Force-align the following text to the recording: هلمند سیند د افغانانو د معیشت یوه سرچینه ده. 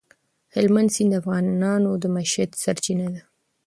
هلمند 0.55 0.89
سیند 0.95 1.09
د 1.13 1.19
افغانانو 1.21 1.91
د 2.01 2.05
معیشت 2.15 2.49
یوه 2.53 2.61
سرچینه 2.63 3.07
ده. 3.13 3.21